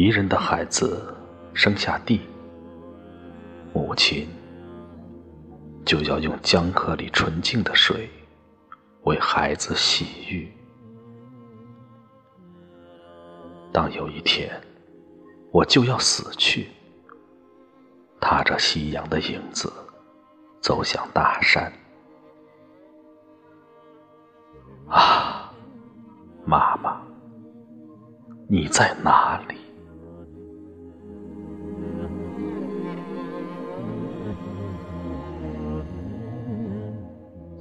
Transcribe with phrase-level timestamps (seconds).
[0.00, 1.14] 一人的孩子
[1.52, 2.22] 生下地，
[3.74, 4.26] 母亲
[5.84, 8.08] 就要用江河里纯净的水
[9.02, 10.50] 为孩子洗浴。
[13.70, 14.58] 当有一天
[15.52, 16.68] 我就要死去，
[18.18, 19.70] 踏着夕阳的影子
[20.62, 21.70] 走向大山。
[24.88, 25.52] 啊，
[26.46, 27.02] 妈妈，
[28.48, 29.59] 你在哪里？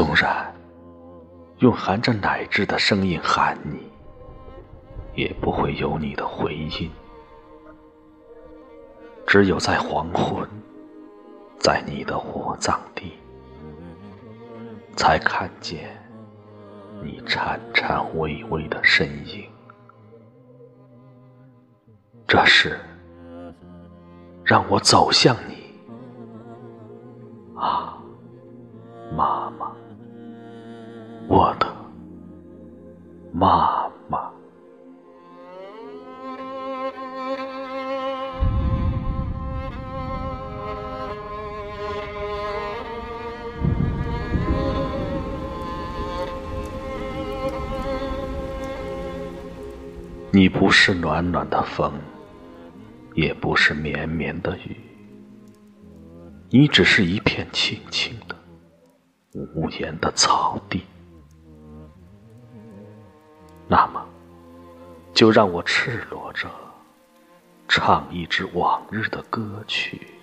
[0.00, 0.50] 纵然
[1.58, 3.92] 用含着奶汁的声音喊你，
[5.14, 6.90] 也不会有你的回音。
[9.26, 10.48] 只有在黄昏，
[11.58, 13.12] 在你的火葬地，
[14.96, 15.90] 才看见
[17.02, 19.46] 你颤颤巍巍的身影。
[22.26, 22.80] 这是，
[24.42, 25.74] 让我走向你，
[27.54, 28.02] 啊，
[29.14, 29.69] 妈妈。
[33.40, 34.30] 妈妈，
[50.30, 51.90] 你不是暖暖的风，
[53.14, 54.76] 也不是绵绵的雨，
[56.50, 58.36] 你只是一片青青的、
[59.54, 60.82] 无言的草地。
[63.72, 64.04] 那么，
[65.14, 66.50] 就让我赤裸着
[67.68, 70.19] 唱一支往日的歌曲。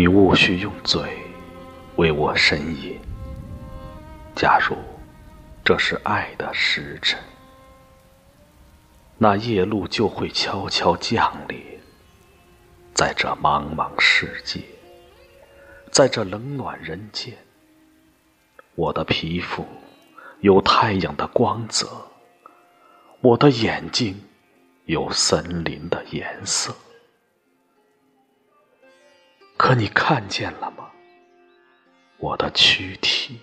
[0.00, 1.02] 你勿需用嘴
[1.96, 2.98] 为我呻吟。
[4.34, 4.74] 假如
[5.62, 7.20] 这是爱的时辰，
[9.18, 11.60] 那夜露就会悄悄降临，
[12.94, 14.62] 在这茫茫世界，
[15.92, 17.36] 在这冷暖人间，
[18.76, 19.66] 我的皮肤
[20.40, 21.86] 有太阳的光泽，
[23.20, 24.18] 我的眼睛
[24.86, 26.74] 有森林的颜色。
[29.70, 30.90] 可你看见了吗？
[32.18, 33.38] 我的躯体，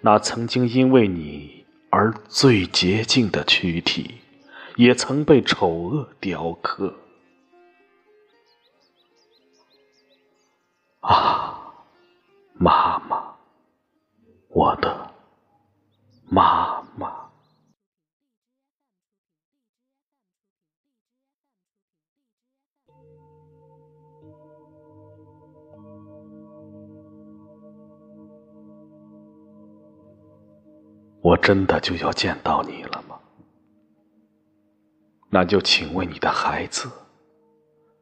[0.00, 4.22] 那曾经因为你而最洁净的躯体，
[4.76, 6.94] 也曾被丑恶雕刻。
[11.00, 11.70] 啊，
[12.54, 13.34] 妈妈，
[14.48, 15.12] 我的
[16.30, 16.79] 妈妈。
[31.22, 33.18] 我真的就要见到你了吗？
[35.28, 36.90] 那就请为你的孩子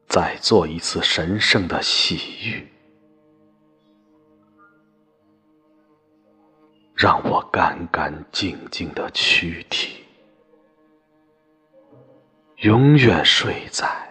[0.06, 2.66] 再做一次神圣的洗浴，
[6.94, 10.04] 让我干干净净的躯体
[12.62, 14.07] 永远睡在。